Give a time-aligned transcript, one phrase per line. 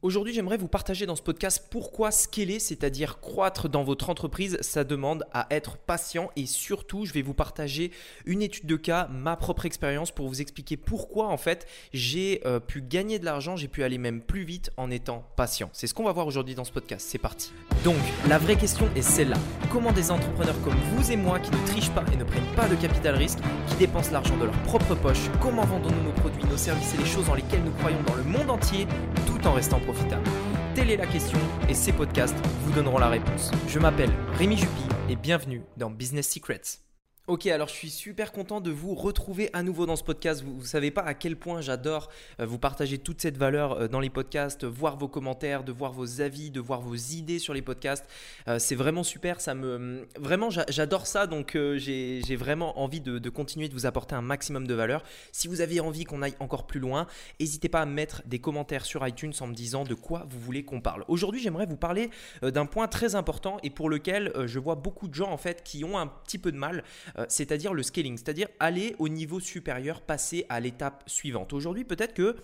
[0.00, 4.84] Aujourd'hui, j'aimerais vous partager dans ce podcast pourquoi scaler, c'est-à-dire croître dans votre entreprise, ça
[4.84, 7.90] demande à être patient et surtout, je vais vous partager
[8.24, 12.60] une étude de cas, ma propre expérience pour vous expliquer pourquoi en fait j'ai euh,
[12.60, 15.68] pu gagner de l'argent, j'ai pu aller même plus vite en étant patient.
[15.72, 17.04] C'est ce qu'on va voir aujourd'hui dans ce podcast.
[17.10, 17.50] C'est parti.
[17.82, 17.96] Donc,
[18.28, 19.38] la vraie question est celle-là.
[19.72, 22.68] Comment des entrepreneurs comme vous et moi qui ne trichent pas et ne prennent pas
[22.68, 26.56] de capital risque, qui dépensent l'argent de leur propre poche, comment vendons-nous nos produits, nos
[26.56, 28.86] services et les choses dans lesquelles nous croyons dans le monde entier
[29.26, 29.80] tout en restant
[30.74, 33.50] Telle est la question et ces podcasts vous donneront la réponse.
[33.68, 36.87] Je m'appelle Rémi Jupy et bienvenue dans Business Secrets.
[37.28, 40.42] Ok, alors je suis super content de vous retrouver à nouveau dans ce podcast.
[40.42, 42.08] Vous ne savez pas à quel point j'adore
[42.40, 45.92] euh, vous partager toute cette valeur euh, dans les podcasts, voir vos commentaires, de voir
[45.92, 48.06] vos avis, de voir vos idées sur les podcasts.
[48.48, 53.28] Euh, c'est vraiment super, ça me vraiment j'adore ça, donc j'ai vraiment envie de, de,
[53.28, 55.04] continuer de vous apporter un maximum de valeur.
[55.30, 57.06] Si vous avez envie qu'on aille encore plus loin,
[57.40, 60.64] n'hésitez pas à mettre des commentaires sur iTunes en me disant de quoi vous voulez
[60.64, 61.04] qu'on parle.
[61.08, 62.08] Aujourd'hui, j'aimerais vous parler
[62.40, 65.84] d'un point très important et pour lequel je vois beaucoup de gens en fait qui
[65.84, 66.84] ont un petit peu de mal.
[67.18, 71.52] Euh, c'est-à-dire le scaling, c'est-à-dire aller au niveau supérieur, passer à l'étape suivante.
[71.52, 72.36] Aujourd'hui, peut-être que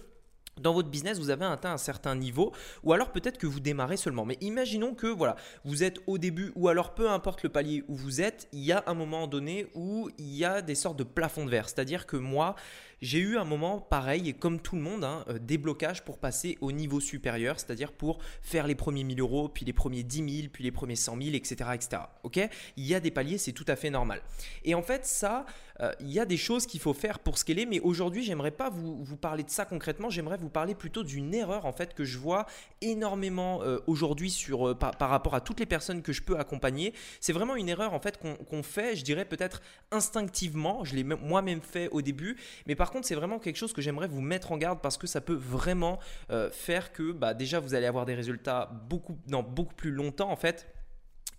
[0.60, 2.52] dans votre business, vous avez atteint un certain niveau,
[2.84, 4.24] ou alors peut-être que vous démarrez seulement.
[4.24, 7.96] Mais imaginons que voilà, vous êtes au début, ou alors peu importe le palier où
[7.96, 11.04] vous êtes, il y a un moment donné où il y a des sortes de
[11.04, 11.68] plafonds de verre.
[11.68, 12.54] C'est-à-dire que moi,
[13.04, 16.72] j'ai eu un moment pareil, comme tout le monde, hein, euh, déblocage pour passer au
[16.72, 20.64] niveau supérieur, c'est-à-dire pour faire les premiers 1000 euros, puis les premiers 10 000, puis
[20.64, 21.70] les premiers 100 000, etc.
[21.74, 22.02] etc.
[22.76, 24.22] Il y a des paliers, c'est tout à fait normal.
[24.64, 25.44] Et en fait, ça,
[25.80, 28.70] euh, il y a des choses qu'il faut faire pour scaler, mais aujourd'hui, j'aimerais pas
[28.70, 32.18] vous, parler de ça concrètement, j'aimerais vous parler plutôt d'une erreur en fait que je
[32.18, 32.46] vois
[32.80, 36.94] énormément euh, aujourd'hui sur par, rapport à toutes les personnes que je peux accompagner.
[37.20, 41.60] C'est vraiment une erreur en fait qu'on fait, je dirais peut-être instinctivement, je l'ai moi-même
[41.60, 42.36] fait au début,
[42.66, 45.20] mais par c'est vraiment quelque chose que j'aimerais vous mettre en garde parce que ça
[45.20, 45.98] peut vraiment
[46.30, 50.30] euh, faire que bah, déjà vous allez avoir des résultats beaucoup, dans beaucoup plus longtemps
[50.30, 50.73] en fait.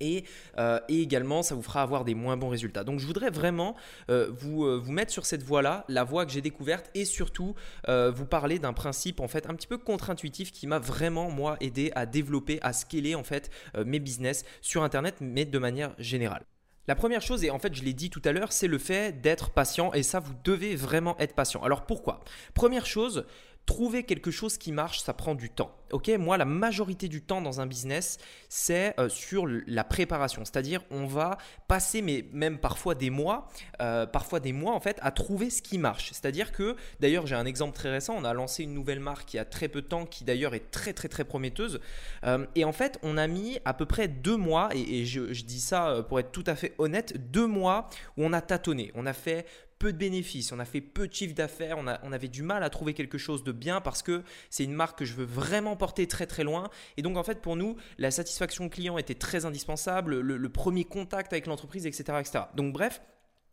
[0.02, 0.26] Et,
[0.58, 2.84] euh, et, également ça vous fera avoir des moins bons résultats.
[2.84, 3.76] Donc je voudrais vraiment
[4.10, 7.56] euh, vous, vous mettre sur cette voie-là, la voie que j'ai découverte et surtout
[7.88, 11.92] vous parler d'un principe en fait un petit peu contre-intuitif qui m'a vraiment moi aidé
[11.96, 13.50] à développer, à scaler en fait
[13.86, 16.46] mes business sur internet mais de manière générale.
[16.88, 19.20] La première chose, et en fait je l'ai dit tout à l'heure, c'est le fait
[19.20, 21.64] d'être patient et ça vous devez vraiment être patient.
[21.64, 22.24] Alors pourquoi?
[22.54, 23.26] Première chose,
[23.66, 25.76] trouver quelque chose qui marche, ça prend du temps.
[25.92, 28.18] Ok, moi la majorité du temps dans un business,
[28.50, 31.38] c'est euh, sur la préparation, c'est-à-dire on va
[31.68, 33.48] passer, mais même parfois des mois,
[33.82, 36.10] euh, parfois des mois en fait, à trouver ce qui marche.
[36.12, 38.16] C'est-à-dire que, d'ailleurs, j'ai un exemple très récent.
[38.18, 40.56] On a lancé une nouvelle marque il y a très peu de temps, qui d'ailleurs
[40.56, 41.80] est très très très prometteuse.
[42.26, 45.44] Euh, et en fait, on a mis à peu près deux mois, et, je, je,
[45.44, 48.92] dis ça pour être tout à fait honnête, deux mois où on a tâtonné.
[48.96, 49.46] On a fait
[49.86, 52.72] peu de bénéfices, on a fait peu de chiffre d'affaires, on, avait du mal à
[52.72, 56.08] trouver quelque chose de bien parce que c'est une marque que je veux vraiment porter
[56.08, 56.72] très très loin.
[56.98, 60.86] Et donc en fait pour nous, la satisfaction client était très indispensable, le, le premier
[60.86, 62.46] contact avec l'entreprise, etc., etc.
[62.56, 63.00] Donc bref,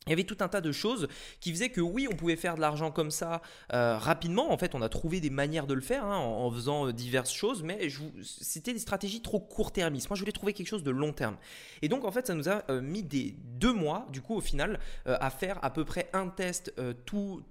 [0.07, 1.07] il y avait tout un tas de choses
[1.41, 3.41] qui faisaient que oui, on pouvait faire de l'argent comme ça
[3.73, 4.53] euh, rapidement.
[4.53, 7.33] En fait, on a trouvé des manières de le faire hein, en, faisant euh, diverses
[7.33, 7.89] choses, mais
[8.23, 10.11] c'était des stratégies trop court-termistes.
[10.11, 11.37] Moi, je voulais trouver quelque chose de long terme.
[11.83, 14.41] Et donc, en fait, ça nous a euh, mis des deux mois, du coup, au
[14.41, 16.75] final, à faire à peu près un test
[17.07, 17.45] tous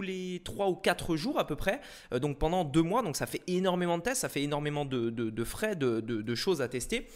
[0.00, 1.80] les 3 ou 4 jours à peu près,
[2.12, 5.76] donc pendant 2 mois, donc ça fait énormément de tests, ça fait énormément de, frais,
[5.76, 7.08] de, choses à tester.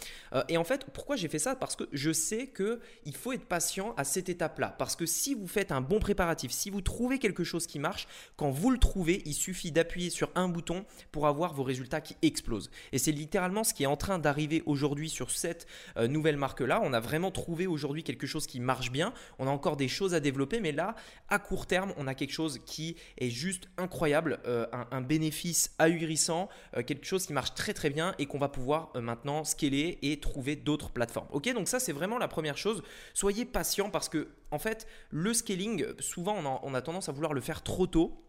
[0.49, 1.55] Et en fait, pourquoi j'ai fait ça?
[1.55, 4.66] Parce que je sais qu'il faut être patient à cette étape-là.
[4.69, 8.07] Parce que si vous faites un bon préparatif, si vous trouvez quelque chose qui marche,
[8.35, 12.15] quand vous le trouvez, il suffit d'appuyer sur un bouton pour avoir vos résultats qui
[12.21, 12.69] explosent.
[12.91, 15.67] Et c'est littéralement ce qui est en train d'arriver aujourd'hui sur cette
[15.97, 16.81] euh, nouvelle marque-là.
[16.83, 19.13] On a vraiment trouvé aujourd'hui quelque chose qui marche bien.
[19.39, 20.95] On a encore des choses à développer, mais là,
[21.29, 26.49] à court terme, on a quelque chose qui est juste incroyable, euh, un, bénéfice ahurissant,
[26.75, 30.19] euh, quelque chose qui marche très très bien et qu'on va pouvoir maintenant scaler et
[30.19, 31.27] trouver d'autres plateformes.
[31.31, 32.83] Ok, donc ça c'est vraiment la première chose.
[33.13, 34.27] Soyez patient parce que
[34.59, 38.23] fait le scaling, souvent on a, tendance à vouloir le faire trop tôt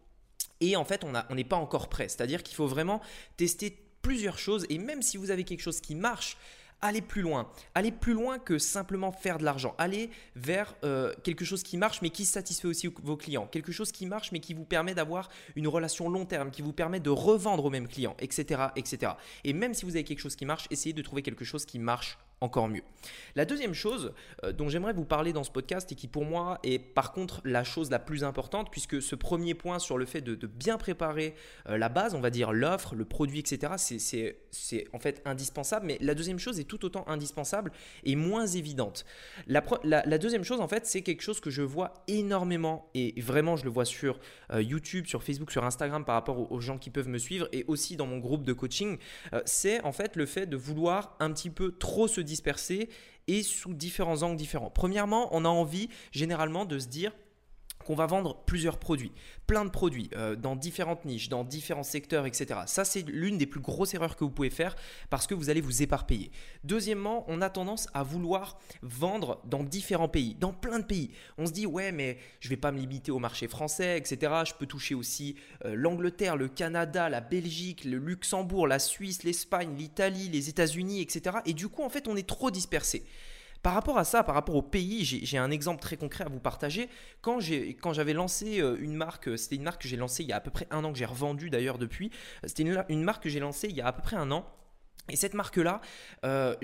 [0.61, 2.09] et en fait on n'est pas encore prêt.
[2.09, 3.01] C'est-à-dire qu'il faut vraiment
[3.37, 6.37] tester plusieurs choses et même si vous avez quelque chose qui marche,
[6.81, 7.51] Allez plus loin.
[7.75, 9.75] Allez plus loin que simplement faire de l'argent.
[9.77, 13.47] Allez vers euh, quelque chose qui marche mais qui satisfait aussi vos clients.
[13.47, 15.27] Quelque chose qui marche mais qui vous permet d'avoir
[15.57, 19.13] une relation long terme, qui vous permet de revendre aux mêmes clients, etc., etc.
[19.43, 21.79] Et même si vous avez quelque chose qui marche, essayez de trouver quelque chose qui
[21.79, 22.83] marche encore mieux.
[23.35, 24.13] La deuxième chose
[24.43, 27.41] euh, dont j'aimerais vous parler dans ce podcast et qui pour moi est par contre
[27.43, 31.35] la chose la plus importante puisque ce premier point sur le fait de, bien préparer
[31.67, 33.73] euh, la base, on va dire l'offre, le produit, etc.,
[34.51, 35.85] c'est en fait indispensable.
[35.85, 37.71] Mais la deuxième chose est tout autant indispensable
[38.03, 39.05] et moins évidente.
[39.47, 43.63] La, deuxième chose en fait c'est quelque chose que je vois énormément et vraiment je
[43.63, 44.19] le vois sur
[44.51, 47.63] euh, YouTube, sur Facebook, sur Instagram par rapport aux, gens qui peuvent me suivre et
[47.67, 48.97] aussi dans mon groupe de coaching,
[49.45, 52.89] c'est en fait le fait de vouloir un petit peu trop se disperser
[53.27, 54.69] et sous différents angles différents.
[54.69, 57.11] Premièrement, on a envie généralement de se dire
[57.85, 59.11] qu'on va vendre plusieurs produits,
[59.47, 62.61] plein de produits euh, dans différentes niches, dans différents secteurs, etc.
[62.65, 64.75] Ça, c'est l'une des plus grosses erreurs que vous pouvez faire
[65.09, 66.31] parce que vous allez vous éparpiller.
[66.63, 71.11] Deuxièmement, on a tendance à vouloir vendre dans différents pays, dans plein de pays.
[71.37, 74.33] On se dit, ouais, mais je vais pas me limiter au marché français, etc.
[74.45, 75.35] Je peux toucher aussi
[75.65, 81.37] euh, l'Angleterre, le Canada, la Belgique, le Luxembourg, la Suisse, l'Espagne, l'Italie, les États-Unis, etc.
[81.45, 83.03] Et du coup, en fait, on est trop dispersé.
[83.61, 86.39] Par rapport à ça, par rapport au pays, j'ai un exemple très concret à vous
[86.39, 86.89] partager.
[87.21, 90.31] Quand j'avais lancé euh, une marque, euh, c'était une marque que j'ai lancée il y
[90.31, 92.09] a à peu près un an, que j'ai revendue d'ailleurs depuis.
[92.45, 94.45] C'était une, marque que j'ai lancée il y a à peu près un an.
[95.09, 95.81] Et cette marque-là,
[96.25, 96.55] euh,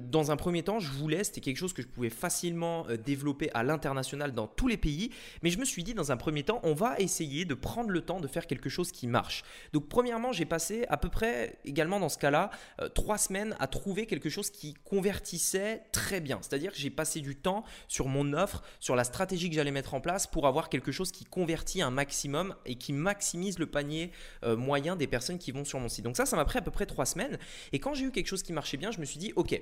[0.00, 3.50] dans un premier temps, je voulais, c'était quelque chose que je pouvais facilement euh, développer
[3.54, 5.10] à l'international dans tous les pays,
[5.42, 8.00] mais je me suis dit dans un premier temps, on va essayer de prendre le
[8.00, 9.44] temps de faire quelque chose qui marche.
[9.72, 13.66] Donc premièrement, j'ai passé à peu près également dans ce cas-là euh, trois semaines à
[13.66, 16.38] trouver quelque chose qui convertissait très bien.
[16.42, 19.94] C'est-à-dire que j'ai passé du temps sur mon offre, sur la stratégie que j'allais mettre
[19.94, 24.10] en place pour avoir quelque chose qui convertit un maximum et qui maximise le panier
[24.44, 26.04] moyen des personnes qui vont sur mon site.
[26.04, 27.38] Donc ça, ça m'a pris à peu près trois semaines.
[27.72, 29.60] Et quand j'ai eu quelque chose qui marchait bien, je me suis dit, ok,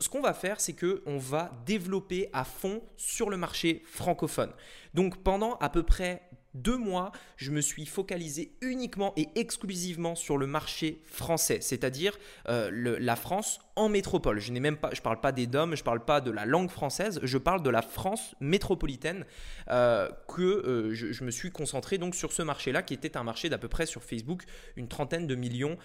[0.00, 4.52] ce qu'on va faire, c'est que on va développer à fond sur le marché francophone.
[4.94, 6.22] Donc pendant à peu près
[6.54, 12.16] deux mois, je me suis focalisé uniquement et exclusivement sur le marché français, c'est-à-dire
[12.48, 14.38] euh, la France en métropole.
[14.38, 16.70] Je n'ai même pas, je parle pas des DOM, je parle pas de la langue
[16.70, 19.26] française, je parle de la France métropolitaine
[19.68, 23.48] euh, que euh, je, me suis concentré donc sur ce marché-là qui était un marché
[23.48, 24.44] d'à peu près sur Facebook
[24.76, 25.76] une trentaine de millions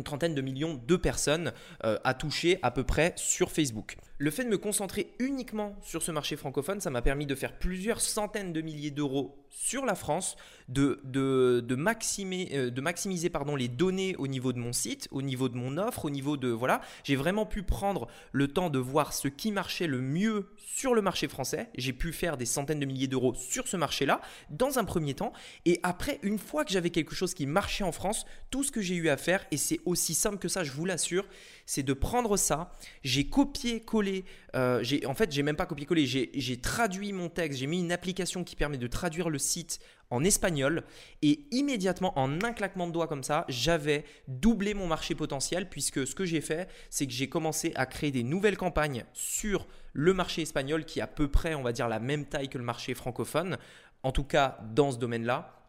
[0.00, 1.52] trentaine de millions de personnes
[1.84, 3.96] euh, à toucher à peu près sur Facebook.
[4.16, 7.58] Le fait de me concentrer uniquement sur ce marché francophone, ça m'a permis de faire
[7.58, 10.36] plusieurs centaines de milliers d'euros sur la France,
[10.68, 15.22] de, de, de, euh, de maximiser pardon, les données au niveau de mon site, au
[15.22, 16.48] niveau de mon offre, au niveau de...
[16.48, 20.94] Voilà, j'ai vraiment pu prendre le temps de voir ce qui marchait le mieux sur
[20.94, 21.68] le marché français.
[21.76, 25.32] J'ai pu faire des centaines de milliers d'euros sur ce marché-là dans un premier temps.
[25.66, 28.80] Et après, une fois que j'avais quelque chose qui marchait en France, tout ce que
[28.80, 31.26] j'ai eu à faire, et c'est aussi simple que ça, je vous l'assure,
[31.66, 34.24] c'est de prendre ça, j'ai copié-collé,
[34.54, 38.44] euh, en fait j'ai même pas copié-collé, j'ai traduit mon texte, j'ai mis une application
[38.44, 39.80] qui permet de traduire le site
[40.10, 40.82] en espagnol
[41.22, 46.06] et immédiatement en un claquement de doigts comme ça, j'avais doublé mon marché potentiel puisque
[46.06, 50.12] ce que j'ai fait, c'est que j'ai commencé à créer des nouvelles campagnes sur le
[50.12, 52.64] marché espagnol qui est à peu près, on va dire, la même taille que le
[52.64, 53.56] marché francophone,
[54.02, 55.61] en tout cas dans ce domaine-là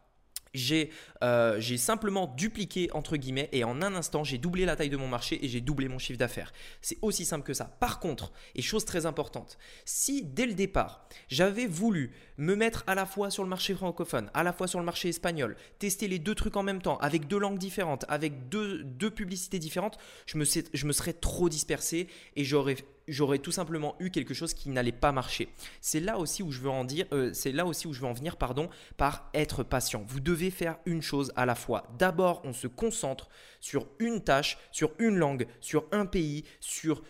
[1.22, 4.96] euh, j'ai simplement dupliqué entre guillemets et en un instant j'ai doublé la taille de
[4.96, 6.52] mon marché et j'ai doublé mon chiffre d'affaires.
[6.80, 7.64] C'est aussi simple que ça.
[7.64, 12.94] Par contre, et chose très importante, si dès le départ j'avais voulu me mettre à
[12.94, 16.18] la fois sur le marché francophone, à la fois sur le marché espagnol, tester les
[16.18, 18.84] deux trucs en même temps, avec deux langues différentes, avec deux,
[19.14, 22.76] publicités différentes, je me serais trop dispersé et j'aurais
[23.08, 25.48] j'aurais tout simplement eu quelque chose qui n'allait pas marcher.
[25.80, 28.06] C'est là aussi où je veux en dire, euh, c'est là aussi où je veux
[28.06, 30.04] en venir, pardon, par être patient.
[30.06, 31.84] Vous devez faire une chose à la fois.
[31.98, 33.28] D'abord, on se concentre
[33.60, 37.02] sur une tâche, sur une langue, sur un pays, sur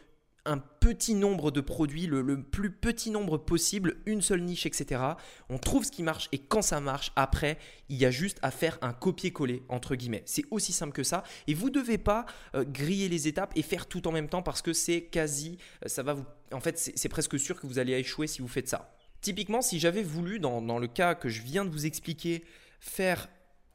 [0.46, 5.02] un petit nombre de produits, le, plus petit nombre possible, une seule niche, etc.
[5.49, 7.58] On trouve ce qui marche et quand ça marche, après,
[7.88, 10.23] il y a juste à faire un copier-coller, entre guillemets.
[10.26, 11.23] C'est aussi simple que ça.
[11.46, 14.42] Et vous ne devez pas euh, griller les étapes et faire tout en même temps
[14.42, 16.25] parce que c'est quasi, euh, ça va vous...
[16.52, 18.95] En fait, c'est presque sûr que vous allez échouer si vous faites ça.
[19.23, 22.45] Typiquement, si j'avais voulu, dans, dans le cas que je viens de vous expliquer,
[22.80, 23.28] faire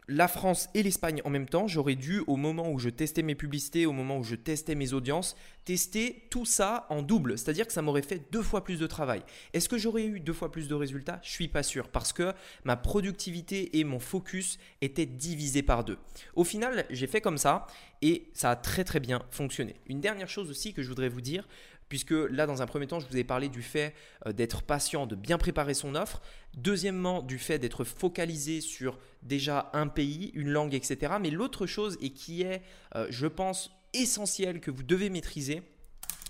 [0.09, 3.35] la France et l'Espagne en même temps, j'aurais dû, au moment où je testais mes
[3.35, 5.35] publicités, au moment où je testais mes audiences,
[5.65, 7.37] tester tout ça en double.
[7.37, 9.21] C'est-à-dire que ça m'aurait fait deux fois plus de travail.
[9.53, 11.19] Est-ce que j'aurais eu deux fois plus de résultats?
[11.23, 15.99] Je suis pas sûr parce que ma productivité et mon focus étaient divisés par deux.
[16.35, 17.67] Au final, j'ai fait comme ça
[18.01, 19.75] et ça a très très bien fonctionné.
[19.85, 21.47] Une dernière chose aussi que je voudrais vous dire,
[21.89, 23.93] puisque là, dans un premier temps, je vous ai parlé du fait
[24.25, 26.21] euh, d'être patient, de bien préparer son offre.
[26.55, 31.13] Deuxièmement, du fait d'être focalisé sur déjà un pays, une langue, etc.
[31.19, 32.61] Mais l'autre chose, et qui est,
[32.95, 35.63] euh, je pense, essentielle que vous devez maîtriser,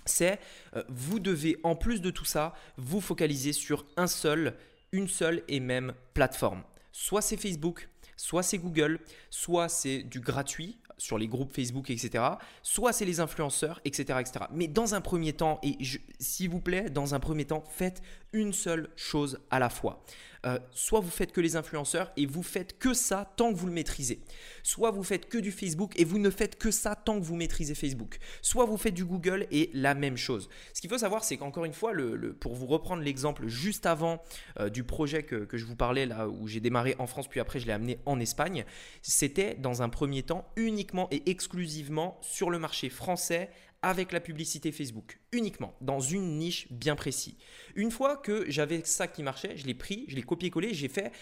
[0.06, 0.40] c'est
[0.74, 4.56] euh, vous devez, en plus de tout ça, vous focaliser sur un seul,
[4.92, 6.64] une seule et même plateforme.
[6.92, 8.98] Soit c'est Facebook, soit c'est Google,
[9.28, 12.22] soit c'est du gratuit, sur les groupes Facebook, etc.
[12.62, 14.44] Soit c'est les influenceurs, etc., etc.
[14.52, 15.76] Mais dans un premier temps, et
[16.18, 18.02] s'il vous plaît, dans un premier temps, faites
[18.32, 20.04] une seule chose à la fois.
[20.46, 23.66] Euh, soit vous faites que les influenceurs et vous faites que ça tant que vous
[23.66, 24.20] le maîtrisez.
[24.62, 27.36] Soit vous faites que du Facebook et vous ne faites que ça tant que vous
[27.36, 28.18] maîtrisez Facebook.
[28.40, 30.48] Soit vous faites du Google et la même chose.
[30.72, 31.92] Ce qu'il faut savoir, c'est qu'encore une fois,
[32.40, 34.22] pour vous reprendre l'exemple juste avant
[34.58, 37.40] euh, du projet que, que je vous parlais là où j'ai démarré en France puis
[37.40, 38.64] après je l'ai amené en Espagne,
[39.02, 43.50] c'était dans un premier temps uniquement et exclusivement sur le marché français
[43.82, 47.34] avec la publicité Facebook, uniquement, dans une niche bien précise.
[47.74, 51.12] Une fois que j'avais ça qui marchait, je l'ai pris, je l'ai copié-collé, j'ai fait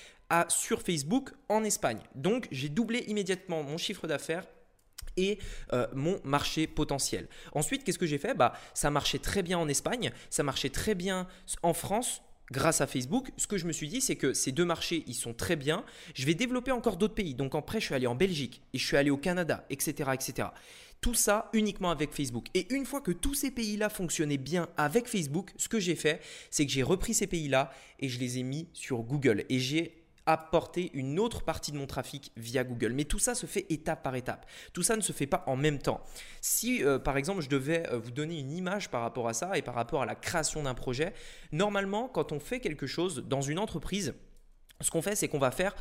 [0.49, 2.01] sur Facebook en Espagne.
[2.15, 4.47] Donc j'ai doublé immédiatement mon chiffre d'affaires
[5.17, 5.39] et
[5.73, 7.29] euh, mon marché potentiel.
[7.53, 8.35] Ensuite, qu'est-ce que j'ai fait?
[8.35, 11.27] Bah, Ça marchait très bien en Espagne, ça marchait très bien
[11.63, 14.65] en France, grâce à Facebook, ce que je me suis dit, c'est que ces deux
[14.65, 15.85] marchés, ils sont très bien.
[16.15, 17.35] Je vais développer encore d'autres pays.
[17.35, 20.49] Donc après, je suis allé en Belgique et je suis allé au Canada, etc., etc.
[21.01, 22.47] Tout ça uniquement avec Facebook.
[22.55, 26.21] Et une fois que tous ces pays-là fonctionnaient bien avec Facebook, ce que j'ai fait,
[26.51, 29.45] c'est que j'ai repris ces pays-là et je les ai mis sur Google.
[29.49, 32.93] Et j'ai apporté une autre partie de mon trafic via Google.
[32.93, 34.45] Mais tout ça se fait étape par étape.
[34.75, 36.03] Tout ça ne se fait pas en même temps.
[36.43, 39.57] Si euh, par exemple je devais euh, vous donner une image par rapport à ça
[39.57, 41.15] et par rapport à la création d'un projet,
[41.51, 44.15] normalement quand on fait quelque chose dans une entreprise,
[44.81, 45.75] ce qu'on fait, c'est qu'on va faire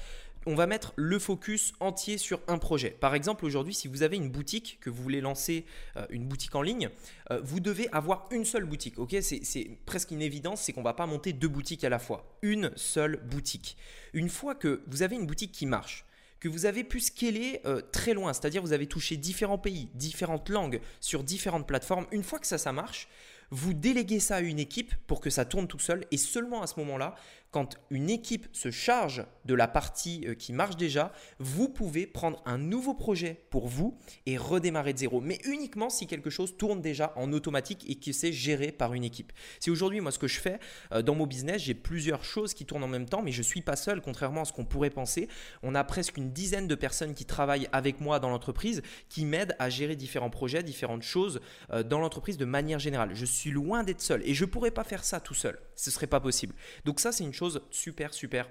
[0.47, 2.89] on va mettre le focus entier sur un projet.
[2.89, 5.65] Par exemple, aujourd'hui, si vous avez une boutique, que vous voulez lancer
[5.97, 6.89] euh, une boutique en ligne,
[7.31, 8.95] euh, vous devez avoir une seule boutique.
[9.21, 12.37] C'est presque une évidence, c'est qu'on ne va pas monter deux boutiques à la fois.
[12.41, 13.75] Une seule boutique.
[14.13, 16.05] Une fois que vous avez une boutique qui marche,
[16.39, 20.47] que vous avez pu scaler euh, très loin, c'est-à-dire vous avez touché différents pays, différentes
[20.47, 23.09] langues sur différentes plateformes, une fois que ça, ça marche,
[23.51, 26.67] vous déléguez ça à une équipe pour que ça tourne tout seul et seulement à
[26.67, 27.15] ce moment-là,
[27.51, 32.41] quand une équipe se charge de la partie euh, qui marche déjà, vous pouvez prendre
[32.45, 35.21] un nouveau projet pour vous et redémarrer de zéro.
[35.21, 39.03] Mais uniquement si quelque chose tourne déjà en automatique et que c'est géré par une
[39.03, 39.31] équipe.
[39.59, 40.59] C'est aujourd'hui, moi, ce que je fais
[40.91, 43.43] euh, dans mon business, j'ai plusieurs choses qui tournent en même temps, mais je ne
[43.43, 45.29] suis pas seul, contrairement à ce qu'on pourrait penser.
[45.63, 49.55] On a presque une dizaine de personnes qui travaillent avec moi dans l'entreprise, qui m'aident
[49.57, 51.39] à gérer différents projets, différentes choses
[51.71, 53.15] euh, dans l'entreprise de manière générale.
[53.45, 55.59] Loin d'être seul et je ne pourrais pas faire ça tout seul.
[55.75, 56.55] Ce serait pas possible.
[56.85, 58.47] Donc ça, c'est une chose super, super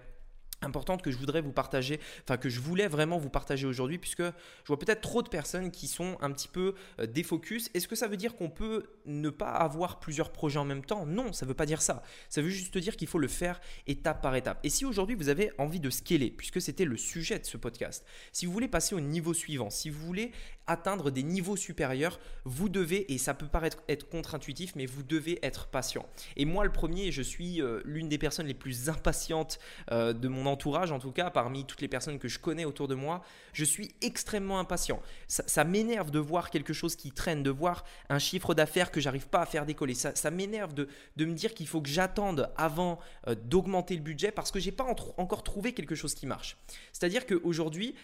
[0.63, 4.23] importante que je voudrais vous partager, enfin que je voulais vraiment vous partager aujourd'hui, puisque
[4.23, 7.71] je vois peut-être trop de personnes qui sont un petit peu euh, défocus.
[7.75, 11.07] Est-ce que ça veut dire qu'on peut ne pas avoir plusieurs projets en même temps?
[11.07, 12.03] Non, ça ne veut pas dire ça.
[12.29, 14.59] Ça veut juste dire qu'il faut le faire étape par étape.
[14.65, 18.05] Et si aujourd'hui vous avez envie de scaler, puisque c'était le sujet de ce podcast,
[18.33, 20.33] si vous voulez passer au niveau suivant, si vous voulez
[20.67, 25.39] atteindre des niveaux supérieurs, vous devez, et ça peut paraître être contre-intuitif, mais vous devez
[25.45, 26.07] être patient.
[26.37, 29.59] Et moi, le premier, je suis euh, l'une des personnes les plus impatientes
[29.91, 32.89] euh, de mon entourage, en tout cas, parmi toutes les personnes que je connais autour
[32.89, 35.01] de moi, je suis extrêmement impatient.
[35.29, 39.29] Ça, m'énerve de voir quelque chose qui traîne, de voir un chiffre d'affaires que j'arrive
[39.29, 39.95] pas à faire décoller.
[39.95, 44.51] Ça, m'énerve de, me dire qu'il faut que j'attende avant euh, d'augmenter le budget parce
[44.51, 46.57] que j'ai pas encore trouvé quelque chose qui marche.
[46.93, 47.95] C'est-à-dire qu'aujourd'hui,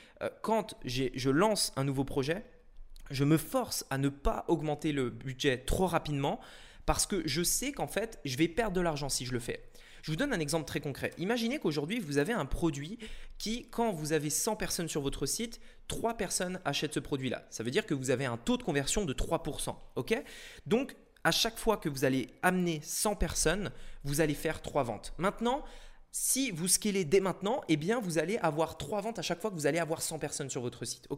[0.40, 2.44] quand je lance un nouveau projet,
[3.12, 6.40] je me force à ne pas augmenter le budget trop rapidement
[6.86, 9.68] parce que je sais qu'en fait, je vais perdre de l'argent si je le fais.
[10.02, 11.12] Je vous donne un exemple très concret.
[11.18, 12.98] Imaginez qu'aujourd'hui, vous avez un produit
[13.38, 17.46] qui, quand vous avez 100 personnes sur votre site, 3 personnes achètent ce produit-là.
[17.50, 19.76] Ça veut dire que vous avez un taux de conversion de 3%.
[19.94, 20.24] OK?
[20.66, 23.70] Donc, à chaque fois que vous allez amener 100 personnes,
[24.02, 25.14] vous allez faire 3 ventes.
[25.18, 25.62] Maintenant,
[26.14, 29.50] si vous scalez dès maintenant, eh bien vous allez avoir trois ventes à chaque fois
[29.50, 31.08] que vous allez avoir 100 personnes sur votre site.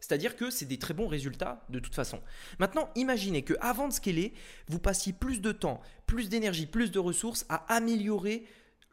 [0.00, 2.20] C'est-à-dire que c'est des très bons résultats de toute façon.
[2.60, 4.32] Maintenant, imaginez que avant de scaler,
[4.68, 8.46] vous passiez plus de temps, plus d'énergie, plus de ressources à améliorer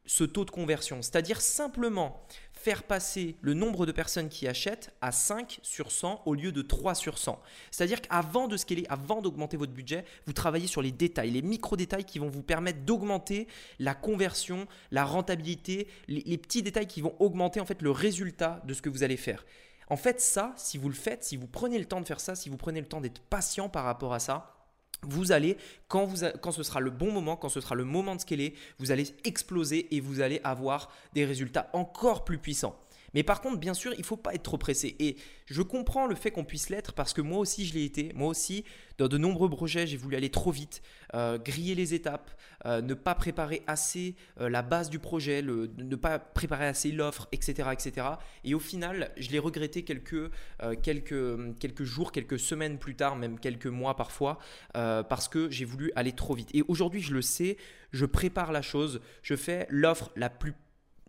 [0.07, 1.03] ce taux de conversion.
[1.03, 2.25] C'est-à-dire simplement
[2.61, 6.61] faire passer le nombre de personnes qui achètent à 5 sur 100 au lieu de
[6.61, 7.41] 3 sur 100.
[7.71, 12.05] C'est-à-dire qu'avant de scaler, avant d'augmenter votre budget, vous travaillez sur les détails, les micro-détails
[12.05, 13.47] qui vont vous permettre d'augmenter
[13.79, 18.61] la conversion, la rentabilité, les, les, petits détails qui vont augmenter en fait le résultat
[18.65, 19.43] de ce que vous allez faire.
[19.89, 22.35] En fait, ça, si vous le faites, si vous prenez le temps de faire ça,
[22.35, 24.60] si vous prenez le temps d'être patient par rapport à ça,
[25.07, 28.15] vous allez, quand, vous quand ce sera le bon moment, quand ce sera le moment
[28.15, 32.75] de scaler, vous allez exploser et vous allez avoir des résultats encore plus puissants.
[33.13, 34.95] Mais par contre, bien sûr, il ne faut pas être trop pressé.
[34.99, 38.11] Et je comprends le fait qu'on puisse l'être parce que moi aussi, je l'ai été.
[38.15, 38.63] Moi aussi,
[38.97, 40.81] dans de nombreux projets, j'ai voulu aller trop vite,
[41.15, 42.31] euh, griller les étapes,
[42.65, 47.27] euh, ne pas préparer assez euh, la base du projet, ne pas préparer assez l'offre,
[47.31, 48.07] etc., etc.
[48.43, 50.31] Et au final, je l'ai regretté quelques,
[50.83, 54.37] quelques, quelques jours, quelques semaines plus tard, même quelques mois parfois,
[54.73, 56.49] parce que j'ai voulu aller trop vite.
[56.53, 57.57] Et aujourd'hui, je le sais,
[57.91, 60.53] je prépare la chose, je fais l'offre la plus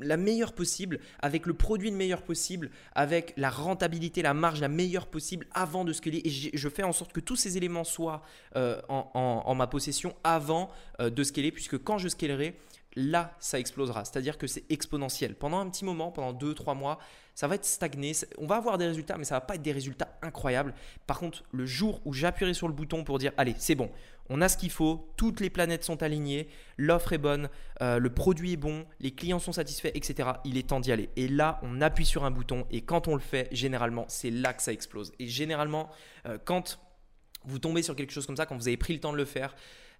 [0.02, 4.68] la meilleure possible, avec le produit le meilleur possible, avec la rentabilité, la marge la
[4.68, 6.22] meilleure possible avant de scaler.
[6.24, 8.22] Et je fais en sorte que tous ces éléments soient
[8.56, 12.56] euh, en, ma possession avant euh, de scaler, puisque quand je scalerai,
[12.96, 14.04] là, ça explosera.
[14.04, 15.34] C'est-à-dire que c'est exponentiel.
[15.34, 16.98] Pendant un petit moment, pendant 2-3 mois,
[17.34, 18.12] ça va être stagné.
[18.38, 20.74] On va avoir des résultats, mais ça va pas être des résultats incroyables.
[21.06, 23.90] Par contre, le jour où j'appuierai sur le bouton pour dire, allez, c'est bon,
[24.28, 27.48] on a ce qu'il faut, toutes les planètes sont alignées, l'offre est bonne,
[27.80, 30.30] euh, le produit est bon, les clients sont satisfaits, etc.
[30.44, 31.10] Il est temps d'y aller.
[31.16, 34.52] Et là, on appuie sur un bouton et quand on le fait, généralement, c'est là
[34.52, 35.12] que ça explose.
[35.18, 35.90] Et généralement,
[36.26, 36.78] euh, quand
[37.44, 39.24] vous tombez sur quelque chose comme ça, quand vous avez pris le temps de le
[39.24, 39.54] faire,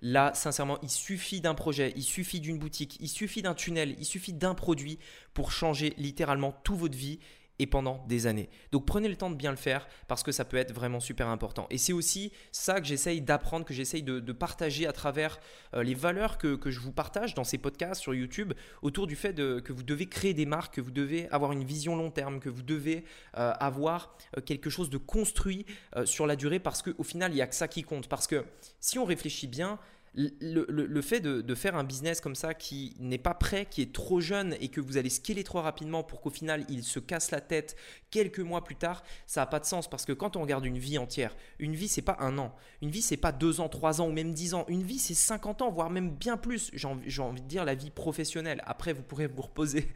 [0.04, 4.04] Là, sincèrement, il suffit d'un projet, il suffit d'une boutique, il suffit d'un tunnel, il
[4.04, 4.99] suffit d'un produit
[5.32, 7.21] pour changer littéralement toute votre vie
[7.59, 8.49] et pendant des années.
[8.73, 11.28] Donc prenez le temps de bien le faire parce que ça peut être vraiment super
[11.28, 11.66] important.
[11.71, 15.38] Et c'est aussi ça que j'essaye d'apprendre, que j'essaye de, partager à travers
[15.75, 19.35] euh, les valeurs que, je vous partage dans ces podcasts sur YouTube autour du fait
[19.35, 22.49] que vous devez créer des marques, que vous devez avoir une vision long terme, que
[22.49, 23.04] vous devez
[23.37, 25.66] euh, avoir euh, quelque chose de construit
[26.04, 28.09] sur la durée parce qu'au final, il n'y a que ça qui compte.
[28.09, 28.44] Parce que
[28.80, 29.78] si on réfléchit bien,
[30.14, 34.21] le, fait de, faire un business comme ça qui n'est pas prêt, qui est trop
[34.21, 37.40] jeune et que vous allez scaler trop rapidement pour qu'au final il se casse la
[37.40, 37.76] tête
[38.11, 40.76] quelques mois plus tard, ça n'a pas de sens parce que quand on regarde une
[40.76, 44.02] vie entière, une vie c'est pas un an, une vie c'est pas deux ans, trois
[44.02, 46.71] ans ou même dix ans, une vie c'est 50 ans, voire même bien plus.
[46.75, 46.88] J'ai
[47.23, 48.62] envie, de dire la vie professionnelle.
[48.66, 49.88] Après vous pourrez vous reposer.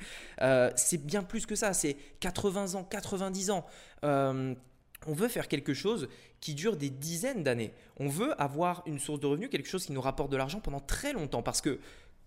[0.43, 3.67] Euh, c'est bien plus que ça, c'est 80 ans, 90 ans.
[4.05, 4.55] Euh,
[5.07, 6.09] on veut faire quelque chose
[6.41, 7.73] qui dure des dizaines d'années.
[7.99, 10.81] On veut avoir une source de revenus, quelque chose qui nous rapporte de l'argent pendant
[10.81, 11.43] très longtemps.
[11.43, 11.79] Parce que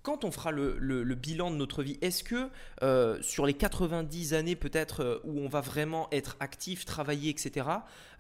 [0.02, 2.50] quand on fera le, bilan de notre vie, est-ce que
[2.84, 7.68] euh, sur les 90 années peut-être euh, où on va vraiment être actif, travailler, etc.,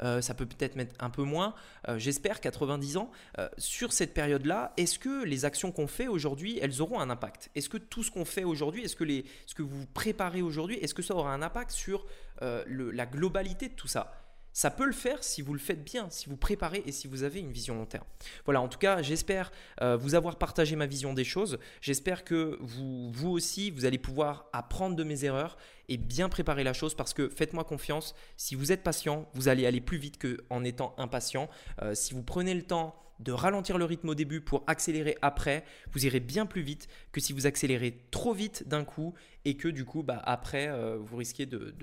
[0.02, 1.54] euh, ça peut peut-être mettre un peu moins,
[1.96, 3.12] j'espère 90 ans,
[3.58, 7.50] sur cette période-là, est-ce que les actions qu'on fait aujourd'hui, elles auront un impact?
[7.56, 9.06] Est-ce que tout ce qu'on fait aujourd'hui, est-ce que
[9.46, 12.06] ce que vous préparez aujourd'hui, est-ce que ça aura un impact sur
[12.42, 14.29] la globalité de tout ça?
[14.54, 17.24] Ça peut le faire si vous le faites bien, si vous préparez et si vous
[17.24, 18.06] avez une vision long terme.
[18.46, 19.52] Voilà, en tout cas, j'espère
[19.82, 21.60] euh, vous avoir partagé ma vision des choses.
[21.82, 26.74] J'espère que vous, aussi, vous allez pouvoir apprendre de mes erreurs et bien préparer la
[26.74, 30.64] chose parce que faites-moi confiance, si vous êtes patient, vous allez aller plus vite qu'en
[30.64, 31.50] étant impatient.
[31.82, 35.64] Euh, si vous prenez le temps de ralentir le rythme au début pour accélérer après,
[35.92, 39.14] vous irez bien plus vite que si vous accélérez trop vite d'un coup
[39.46, 41.74] et que du coup, bah, après, euh, vous risquez de,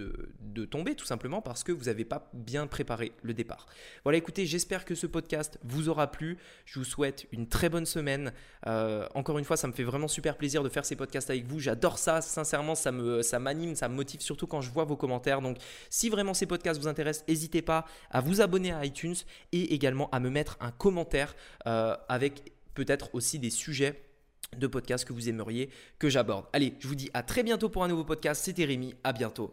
[0.66, 3.66] tomber tout simplement parce que vous n'avez pas bien préparé le départ.
[4.02, 6.38] Voilà, écoutez, j'espère que ce podcast vous aura plu.
[6.64, 8.33] Je vous souhaite une très bonne semaine.
[8.66, 11.46] Euh, encore une fois, ça me fait vraiment super plaisir de faire ces podcasts avec
[11.46, 11.61] vous.
[11.61, 15.40] J'adore ça, sincèrement, ça m'anime, ça, ça me motive surtout quand je vois vos commentaires.
[15.40, 19.16] Donc, si vraiment ces podcasts vous intéressent, n'hésitez pas à vous abonner à iTunes
[19.53, 21.25] et également à me mettre un commentaire
[21.66, 24.02] euh, avec peut-être aussi des sujets
[24.56, 26.46] de podcasts que vous aimeriez que j'aborde.
[26.52, 28.42] Allez, je vous dis à très bientôt pour un nouveau podcast.
[28.44, 29.52] C'était Rémi, à bientôt.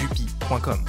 [0.00, 0.84] jupy.com.